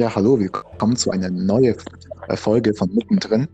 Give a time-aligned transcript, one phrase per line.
[0.00, 1.76] Ja, hallo, willkommen zu einer neuen
[2.34, 3.46] Folge von Mittendrin.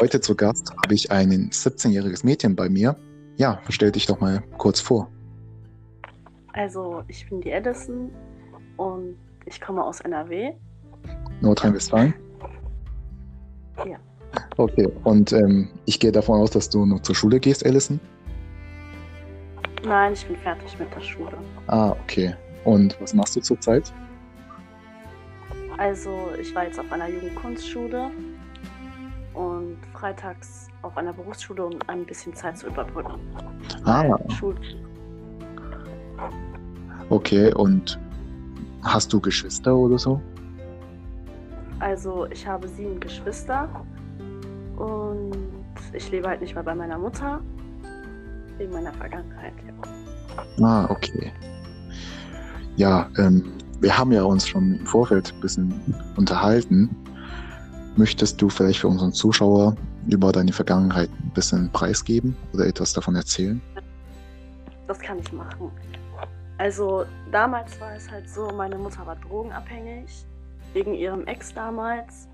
[0.00, 2.94] Heute zu Gast habe ich ein 17-jähriges Mädchen bei mir.
[3.38, 5.10] Ja, stell dich doch mal kurz vor.
[6.52, 8.08] Also, ich bin die Edison
[8.76, 9.16] und
[9.46, 10.52] ich komme aus NRW.
[11.40, 12.14] Nordrhein-Westfalen?
[13.78, 13.98] Ja.
[14.58, 17.98] Okay, und ähm, ich gehe davon aus, dass du noch zur Schule gehst, Alison?
[19.84, 21.36] Nein, ich bin fertig mit der Schule.
[21.66, 22.36] Ah, okay.
[22.62, 23.92] Und was machst du zurzeit?
[25.80, 28.10] Also, ich war jetzt auf einer Jugendkunstschule
[29.32, 33.18] und freitags auf einer Berufsschule, um ein bisschen Zeit zu überbrücken.
[33.86, 34.56] Ah, Schul
[37.08, 37.54] okay.
[37.54, 37.98] Und
[38.82, 40.20] hast du Geschwister oder so?
[41.78, 43.66] also, ich habe sieben Geschwister
[44.76, 45.32] und
[45.94, 47.40] ich lebe halt nicht mehr bei meiner Mutter
[48.58, 49.54] wegen meiner Vergangenheit.
[49.66, 50.66] Ja.
[50.66, 51.32] Ah, okay.
[52.76, 53.50] Ja, ähm,
[53.80, 55.74] wir haben ja uns schon im Vorfeld ein bisschen
[56.16, 56.94] unterhalten.
[57.96, 59.76] Möchtest du vielleicht für unseren Zuschauer
[60.08, 63.60] über deine Vergangenheit ein bisschen preisgeben oder etwas davon erzählen?
[64.86, 65.70] Das kann ich machen.
[66.58, 70.26] Also damals war es halt so, meine Mutter war drogenabhängig
[70.72, 72.28] wegen ihrem Ex damals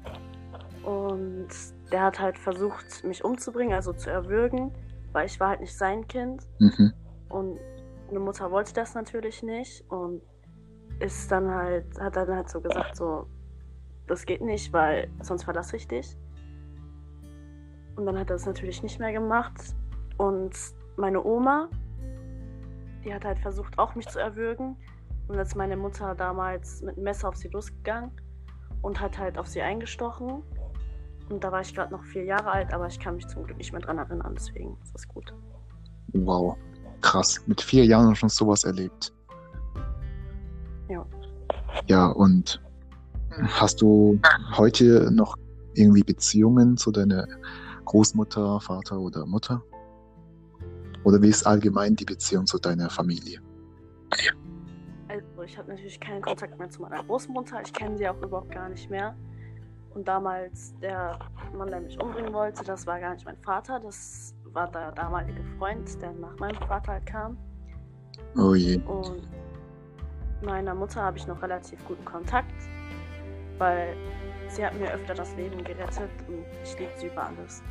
[0.82, 1.48] und
[1.92, 4.72] der hat halt versucht, mich umzubringen, also zu erwürgen,
[5.12, 6.92] weil ich war halt nicht sein Kind Mhm.
[7.28, 7.58] und
[8.08, 10.22] meine Mutter wollte das natürlich nicht und
[11.00, 13.26] ist dann halt, hat dann halt so gesagt, so,
[14.06, 16.16] das geht nicht, weil sonst verlasse ich dich.
[17.96, 19.74] Und dann hat er es natürlich nicht mehr gemacht.
[20.18, 20.54] Und
[20.96, 21.68] meine Oma,
[23.04, 24.76] die hat halt versucht, auch mich zu erwürgen.
[25.28, 28.12] Und als meine Mutter damals mit einem Messer auf sie losgegangen
[28.82, 30.42] und hat halt auf sie eingestochen.
[31.28, 33.58] Und da war ich gerade noch vier Jahre alt, aber ich kann mich zum Glück
[33.58, 35.34] nicht mehr dran erinnern, deswegen ist das gut.
[36.12, 36.56] Wow,
[37.00, 37.42] krass.
[37.46, 39.12] Mit vier Jahren schon sowas erlebt.
[41.86, 42.06] Ja.
[42.08, 42.60] Und
[43.42, 44.18] hast du
[44.56, 45.36] heute noch
[45.74, 47.26] irgendwie Beziehungen zu deiner
[47.84, 49.62] Großmutter, Vater oder Mutter?
[51.04, 53.40] Oder wie ist allgemein die Beziehung zu deiner Familie?
[55.08, 57.62] Also ich habe natürlich keinen Kontakt mehr zu meiner Großmutter.
[57.64, 59.14] Ich kenne sie auch überhaupt gar nicht mehr.
[59.94, 61.18] Und damals der
[61.56, 63.80] Mann, der mich umbringen wollte, das war gar nicht mein Vater.
[63.80, 67.38] Das war der damalige Freund, der nach meinem Vater kam.
[68.36, 68.78] Oh je.
[68.78, 69.22] Und
[70.42, 72.54] meiner Mutter habe ich noch relativ guten Kontakt,
[73.58, 73.96] weil
[74.48, 77.62] sie hat mir öfter das Leben gerettet und ich liebe sie über alles.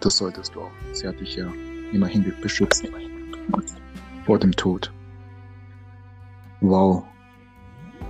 [0.00, 0.70] Das solltest du auch.
[0.92, 1.46] Sie hat dich ja
[1.92, 2.88] immerhin beschützt
[4.26, 4.92] vor dem Tod.
[6.60, 7.04] Wow.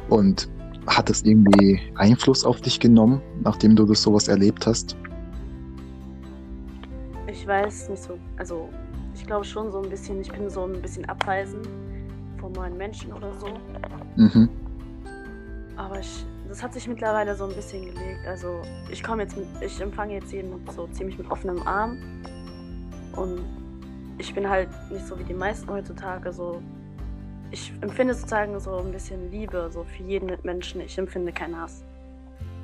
[0.09, 0.49] Und
[0.87, 4.97] hat es irgendwie Einfluss auf dich genommen, nachdem du das sowas erlebt hast?
[7.27, 8.69] Ich weiß nicht so, also
[9.15, 11.69] ich glaube schon so ein bisschen, ich bin so ein bisschen abweisend
[12.53, 13.49] neuen Menschen oder so.
[14.17, 14.49] Mhm.
[15.77, 18.27] Aber ich, das hat sich mittlerweile so ein bisschen gelegt.
[18.27, 21.99] Also ich komme jetzt mit, ich empfange jetzt jeden so ziemlich mit offenem Arm.
[23.17, 23.41] Und
[24.19, 26.63] ich bin halt nicht so wie die meisten heutzutage so.
[27.51, 30.81] Ich empfinde sozusagen so ein bisschen Liebe so für jeden Mitmenschen.
[30.83, 31.83] Ich empfinde keinen Hass.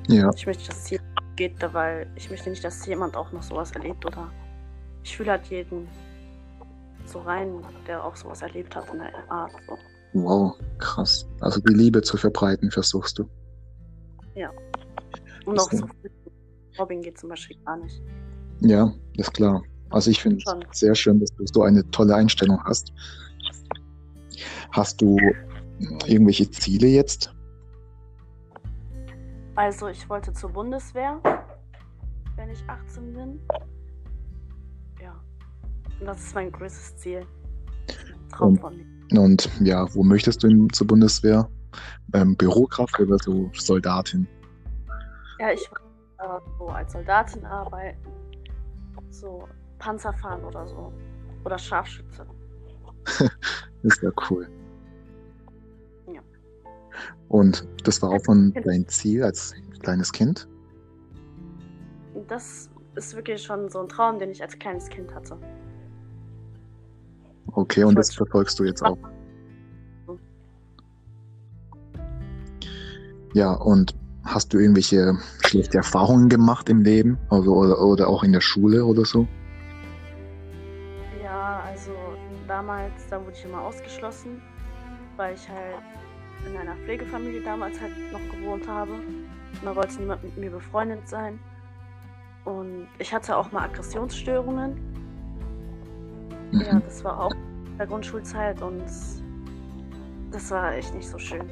[0.07, 0.99] Ja, Ich möchte, dass es hier
[1.35, 4.29] geht, weil ich möchte nicht, dass jemand auch noch sowas erlebt oder
[5.03, 5.87] ich fühle halt jeden
[7.07, 9.51] so rein, der auch sowas erlebt hat in der Art.
[9.67, 9.77] So.
[10.13, 11.27] wow, krass.
[11.41, 13.29] Also die Liebe zu verbreiten versuchst du.
[15.47, 15.87] Und Ist auch so
[16.77, 18.01] Mobbing geht zum Beispiel gar nicht.
[18.59, 19.63] Ja, ist klar.
[19.89, 22.91] Also ich finde es sehr schön, dass du so eine tolle Einstellung hast.
[24.71, 25.17] Hast du
[26.05, 27.33] irgendwelche Ziele jetzt?
[29.55, 31.19] Also ich wollte zur Bundeswehr,
[32.35, 33.39] wenn ich 18 bin.
[36.01, 37.25] Das ist mein größtes Ziel.
[38.31, 39.21] Traum Und- von mir.
[39.21, 41.49] Und ja, wo möchtest du hin zur Bundeswehr?
[42.13, 44.27] Ähm, Bürokraft oder so Soldatin?
[45.39, 45.79] Ja, ich will
[46.19, 47.97] äh, so als Soldatin arbeiten.
[49.09, 49.47] So
[49.79, 50.91] Panzer fahren oder so.
[51.45, 52.25] Oder Scharfschütze.
[53.83, 54.49] Ist ja cool.
[56.11, 56.21] Ja.
[57.29, 60.47] Und das war auch schon dein Ziel als kleines Kind?
[62.27, 65.37] Das ist wirklich schon so ein Traum, den ich als kleines Kind hatte.
[67.57, 68.99] Okay, und das verfolgst du jetzt auch.
[73.33, 73.95] Ja, und
[74.25, 77.17] hast du irgendwelche schlechte Erfahrungen gemacht im Leben?
[77.31, 79.27] Also, oder, oder auch in der Schule oder so?
[81.23, 81.93] Ja, also
[82.47, 84.39] damals, da wurde ich immer ausgeschlossen,
[85.15, 85.81] weil ich halt
[86.47, 88.91] in einer Pflegefamilie damals halt noch gewohnt habe.
[89.65, 91.39] Da wollte niemand mit mir befreundet sein.
[92.45, 94.75] Und ich hatte auch mal Aggressionsstörungen.
[96.51, 96.61] Mhm.
[96.61, 97.31] Ja, das war auch
[97.77, 98.83] der Grundschulzeit und
[100.31, 101.49] das war echt nicht so schön.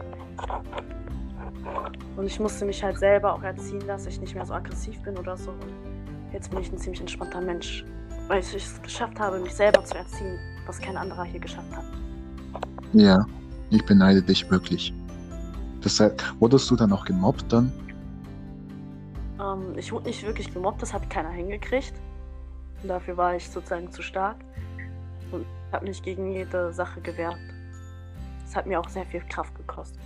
[2.15, 5.17] Und ich musste mich halt selber auch erziehen, dass ich nicht mehr so aggressiv bin
[5.17, 5.51] oder so.
[5.51, 7.85] Und jetzt bin ich ein ziemlich entspannter Mensch,
[8.27, 11.85] weil ich es geschafft habe, mich selber zu erziehen, was kein anderer hier geschafft hat.
[12.93, 13.25] Ja,
[13.69, 14.93] ich beneide dich wirklich.
[15.81, 17.71] Das heißt, wurdest du dann auch gemobbt dann?
[19.39, 21.93] Ähm, ich wurde nicht wirklich gemobbt, das hat keiner hingekriegt.
[22.83, 24.37] Dafür war ich sozusagen zu stark
[25.35, 27.37] und habe mich gegen jede Sache gewehrt.
[28.43, 30.01] Das hat mir auch sehr viel Kraft gekostet.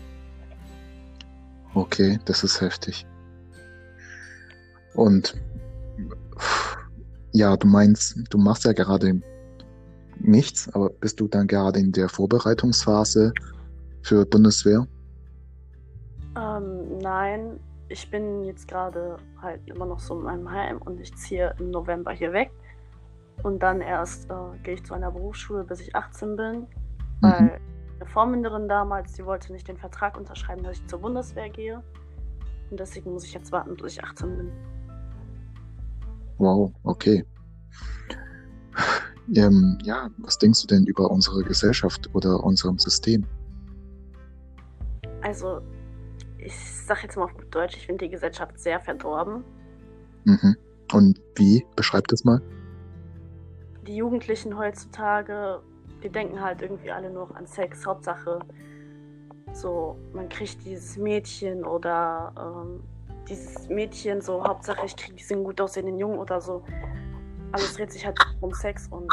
[1.74, 3.06] Okay, das ist heftig.
[4.96, 5.36] Und
[7.32, 9.22] ja, du meinst, du machst ja gerade
[10.20, 13.34] nichts, aber bist du dann gerade in der Vorbereitungsphase
[14.02, 14.88] für Bundeswehr?
[16.36, 17.60] Ähm, nein,
[17.90, 21.72] ich bin jetzt gerade halt immer noch so in meinem Heim und ich ziehe im
[21.72, 22.52] November hier weg.
[23.44, 24.34] Und dann erst äh,
[24.64, 26.68] gehe ich zu einer Berufsschule, bis ich 18 bin.
[27.22, 27.52] Weil mhm.
[28.00, 31.82] eine Vormünderin damals, die wollte nicht den Vertrag unterschreiben, dass ich zur Bundeswehr gehe.
[32.70, 34.52] Und deswegen muss ich jetzt warten, bis ich 18 bin.
[36.38, 37.26] Wow, okay.
[39.36, 43.26] Ähm, ja, was denkst du denn über unsere Gesellschaft oder unserem System?
[45.22, 45.62] Also,
[46.38, 46.54] ich
[46.86, 49.44] sag jetzt mal auf gut Deutsch, ich finde die Gesellschaft sehr verdorben.
[50.24, 50.56] Mhm.
[50.94, 51.66] Und wie?
[51.76, 52.42] Beschreib das mal.
[53.88, 55.62] Die Jugendlichen heutzutage,
[56.04, 57.86] die denken halt irgendwie alle nur an Sex.
[57.86, 58.40] Hauptsache,
[59.54, 62.84] so, man kriegt dieses Mädchen oder ähm,
[63.28, 66.64] dieses Mädchen, so, Hauptsache, ich kriege diesen gut aussehenden Jungen oder so.
[67.52, 69.08] Alles dreht sich halt um Sex und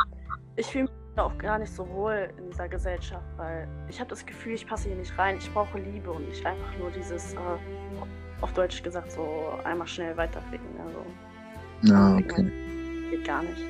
[0.57, 4.25] ich fühle mich auch gar nicht so wohl in dieser Gesellschaft, weil ich habe das
[4.25, 5.37] Gefühl, ich passe hier nicht rein.
[5.39, 7.39] Ich brauche Liebe und nicht einfach nur dieses, äh,
[8.41, 9.27] auf Deutsch gesagt, so
[9.65, 10.69] einmal schnell weiterficken.
[10.85, 12.53] Also, ja, okay.
[13.11, 13.63] Geht gar nicht.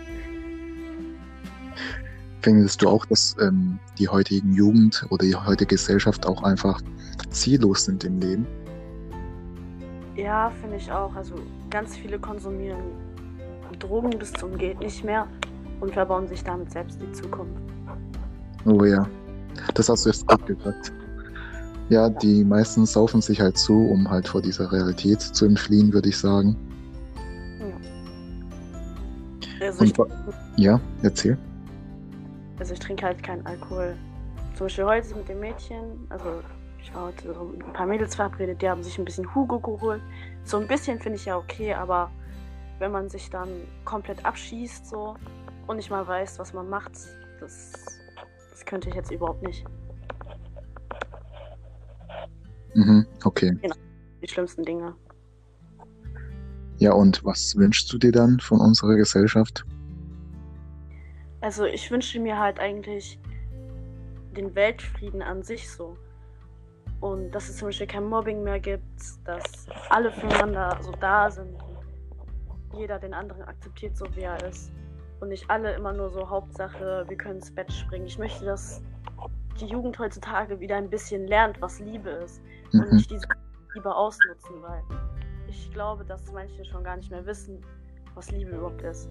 [2.42, 6.80] Findest du auch, dass ähm, die heutigen Jugend oder die heutige Gesellschaft auch einfach
[7.30, 8.46] ziellos sind im Leben?
[10.14, 11.14] Ja, finde ich auch.
[11.14, 11.34] Also
[11.70, 13.06] ganz viele konsumieren
[13.78, 15.26] Drogen bis zum geht nicht mehr
[15.80, 17.60] und verbauen sich damit selbst die Zukunft.
[18.64, 19.06] Oh ja,
[19.74, 20.92] das hast du jetzt gut gesagt.
[21.88, 26.08] Ja, die meisten saufen sich halt zu, um halt vor dieser Realität zu entfliehen, würde
[26.08, 26.56] ich sagen.
[29.60, 29.66] Ja.
[29.66, 29.92] Also ich,
[30.56, 31.38] ja, erzähl.
[32.58, 33.96] Also ich trinke halt keinen Alkohol.
[34.54, 36.42] Zum Beispiel heute mit dem Mädchen, also
[36.80, 40.00] ich war heute so ein paar Mädels verabredet, die haben sich ein bisschen Hugo geholt.
[40.44, 42.10] So ein bisschen finde ich ja okay, aber
[42.78, 43.48] wenn man sich dann
[43.84, 45.16] komplett abschießt so
[45.66, 46.92] und nicht mal weiß, was man macht,
[47.40, 47.72] das,
[48.50, 49.64] das könnte ich jetzt überhaupt nicht.
[52.74, 53.56] Mhm, okay.
[53.60, 53.74] Genau,
[54.22, 54.94] die schlimmsten Dinge.
[56.78, 59.64] Ja, und was wünschst du dir dann von unserer Gesellschaft?
[61.40, 63.18] Also ich wünsche mir halt eigentlich
[64.36, 65.96] den Weltfrieden an sich so.
[67.00, 68.82] Und dass es zum Beispiel kein Mobbing mehr gibt,
[69.24, 74.72] dass alle füreinander so da sind und jeder den anderen akzeptiert, so wie er ist.
[75.20, 78.06] Und nicht alle immer nur so Hauptsache, wir können ins Bett springen.
[78.06, 78.82] Ich möchte, dass
[79.60, 82.42] die Jugend heutzutage wieder ein bisschen lernt, was Liebe ist.
[82.72, 82.80] Mhm.
[82.80, 83.26] Und nicht diese
[83.74, 84.82] Liebe ausnutzen, weil
[85.48, 87.62] ich glaube, dass manche schon gar nicht mehr wissen,
[88.14, 89.08] was Liebe überhaupt ist.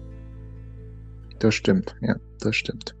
[1.38, 2.94] Das stimmt, ja, das stimmt.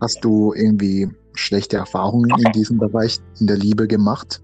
[0.00, 4.42] Hast du irgendwie schlechte Erfahrungen in diesem Bereich in der Liebe gemacht?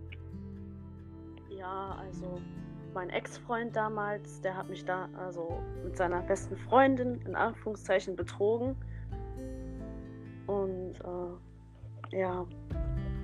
[3.00, 8.76] mein Ex-Freund damals, der hat mich da also mit seiner besten Freundin in Anführungszeichen betrogen.
[10.46, 12.44] Und äh, ja,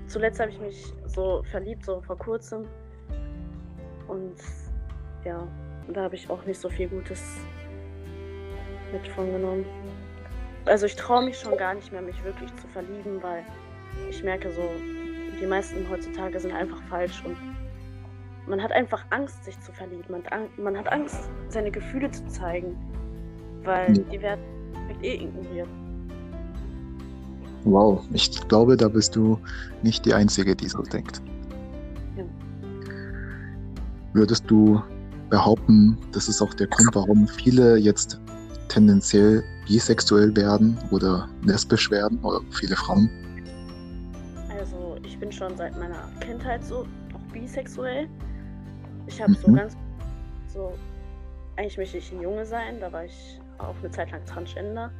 [0.07, 2.65] zuletzt habe ich mich so verliebt, so vor kurzem.
[4.07, 4.37] Und
[5.23, 5.47] ja,
[5.93, 7.21] da habe ich auch nicht so viel Gutes
[8.91, 9.65] mit von genommen.
[10.65, 13.43] Also ich traue mich schon gar nicht mehr, mich wirklich zu verlieben, weil
[14.09, 14.61] ich merke so,
[15.39, 17.37] die meisten heutzutage sind einfach falsch und
[18.47, 20.05] man hat einfach Angst, sich zu verlieben.
[20.09, 20.23] Man,
[20.57, 22.77] man hat Angst, seine Gefühle zu zeigen,
[23.63, 24.41] weil die werden
[25.01, 25.67] eh ignoriert.
[27.65, 29.37] Wow, ich glaube, da bist du
[29.83, 31.21] nicht die Einzige, die so denkt.
[32.15, 32.23] Ja.
[34.13, 34.81] Würdest du
[35.29, 38.21] behaupten, das ist auch der Grund, warum viele jetzt
[38.69, 43.09] tendenziell bisexuell werden oder lesbisch werden oder viele Frauen?
[44.57, 48.07] Also ich bin schon seit meiner Kindheit so auch bisexuell.
[49.07, 49.35] Ich habe mhm.
[49.35, 49.77] so ganz
[50.47, 50.73] so,
[51.55, 54.91] eigentlich möchte ich ein Junge sein, da war ich auch eine Zeit lang Transgender.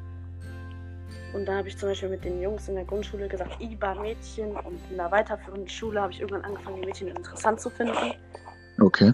[1.33, 4.51] Und da habe ich zum Beispiel mit den Jungs in der Grundschule gesagt, IBA Mädchen.
[4.51, 8.13] Und in der weiterführenden Schule habe ich irgendwann angefangen, die Mädchen interessant zu finden.
[8.79, 9.13] Okay.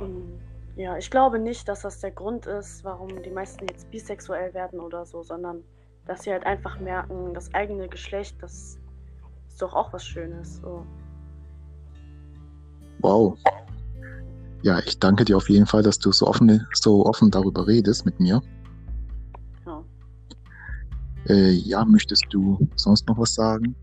[0.00, 0.40] Und
[0.78, 4.78] ja, ich glaube nicht, dass das der Grund ist, warum die meisten jetzt bisexuell werden
[4.78, 5.64] oder so, sondern
[6.06, 8.78] dass sie halt einfach merken, das eigene Geschlecht, das
[9.48, 10.58] ist doch auch was Schönes.
[10.62, 10.86] So.
[13.00, 13.36] Wow.
[14.62, 18.06] Ja, ich danke dir auf jeden Fall, dass du so offen, so offen darüber redest
[18.06, 18.40] mit mir.
[19.66, 19.84] Ja.
[21.28, 23.74] Äh, ja, möchtest du sonst noch was sagen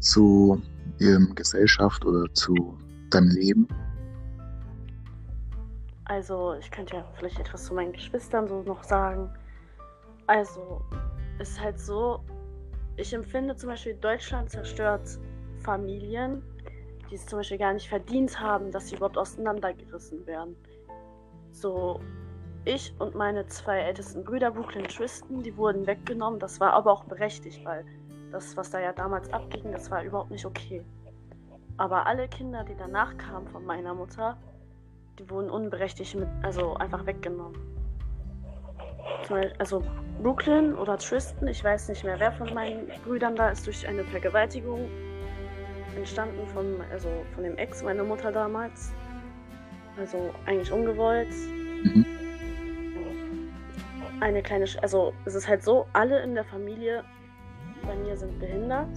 [0.00, 0.60] zu
[1.00, 2.76] ähm, Gesellschaft oder zu
[3.08, 3.66] deinem Leben?
[6.08, 9.28] Also, ich könnte ja vielleicht etwas zu meinen Geschwistern so noch sagen.
[10.28, 10.80] Also,
[11.38, 12.20] es ist halt so,
[12.96, 15.18] ich empfinde zum Beispiel, Deutschland zerstört
[15.58, 16.42] Familien,
[17.10, 20.56] die es zum Beispiel gar nicht verdient haben, dass sie überhaupt auseinandergerissen werden.
[21.50, 22.00] So,
[22.64, 26.38] ich und meine zwei ältesten Brüder, Brooklyn und Tristan, die wurden weggenommen.
[26.38, 27.84] Das war aber auch berechtigt, weil
[28.30, 30.84] das, was da ja damals abging, das war überhaupt nicht okay.
[31.78, 34.36] Aber alle Kinder, die danach kamen von meiner Mutter,
[35.18, 37.56] die wurden unberechtigt mit, also einfach weggenommen.
[39.58, 39.82] Also
[40.22, 44.04] Brooklyn oder Tristan, ich weiß nicht mehr, wer von meinen Brüdern da ist durch eine
[44.04, 44.88] Vergewaltigung
[45.96, 48.92] entstanden von, also von dem Ex meiner Mutter damals.
[49.98, 51.32] Also eigentlich ungewollt.
[51.84, 52.04] Mhm.
[54.20, 57.02] Eine kleine, Sch also es ist halt so, alle in der Familie
[57.82, 58.94] bei mir sind behindert.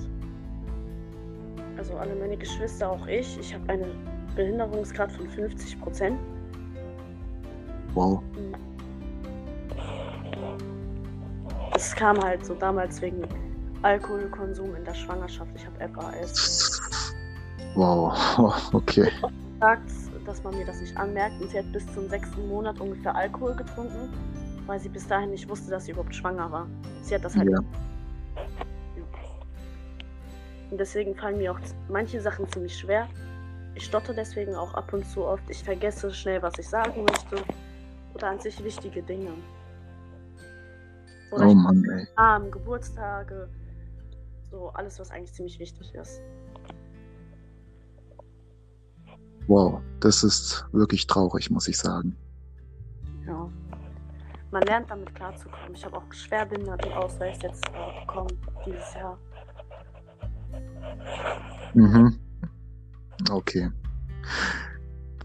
[1.78, 3.40] Also alle meine Geschwister, auch ich.
[3.40, 6.18] Ich habe einen Behinderungsgrad von 50 Prozent.
[7.94, 8.24] Wow.
[11.76, 13.28] Es kam halt so damals wegen
[13.82, 15.52] Alkoholkonsum in der Schwangerschaft.
[15.56, 16.82] Ich habe FAS.
[17.76, 19.12] Wow, okay.
[19.60, 19.92] Sagt,
[20.26, 21.42] dass man mir das nicht anmerkt.
[21.42, 24.08] Und sie hat bis zum sechsten Monat ungefähr Alkohol getrunken,
[24.68, 26.66] weil sie bis dahin nicht wusste, dass sie überhaupt schwanger war.
[27.02, 27.50] Sie hat das halt.
[27.50, 27.60] Ja.
[30.72, 33.10] Und deswegen fallen mir auch manche Sachen ziemlich schwer.
[33.80, 35.50] Ich stotter deswegen auch ab und zu oft.
[35.50, 37.42] Ich vergesse schnell, was ich sagen möchte.
[38.14, 39.32] Oder an sich wichtige Dinge.
[41.32, 42.06] Oder oh Mann, ey.
[42.18, 43.48] Namen, Geburtstage.
[44.52, 46.22] So alles, was eigentlich ziemlich wichtig ist.
[49.48, 52.18] Wow, das ist wirklich traurig, muss ich sagen.
[53.26, 53.50] Ja.
[54.52, 55.74] Man lernt damit klarzukommen.
[55.74, 59.18] Ich habe auch Schwerbehindertenausweis jetzt äh, bekommen dieses Jahr.
[61.74, 62.20] Mhm.
[63.30, 63.70] Okay.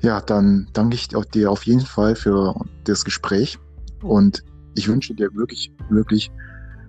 [0.02, 3.58] Ja, dann danke ich dir auf jeden Fall für das Gespräch
[4.02, 4.42] und
[4.74, 6.30] ich wünsche dir wirklich, wirklich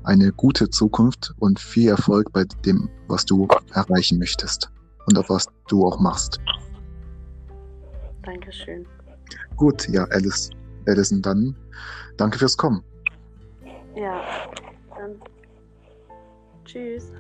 [0.04, 4.70] eine gute Zukunft und viel Erfolg bei dem, was du erreichen möchtest
[5.08, 6.40] und auf was du auch machst.
[8.24, 8.86] Dankeschön.
[9.56, 10.50] Gut, ja, Alice,
[10.88, 11.56] Alison, dann
[12.18, 12.84] danke fürs Kommen.
[13.96, 14.22] Ja,
[14.98, 15.16] dann
[16.66, 17.12] tschüss.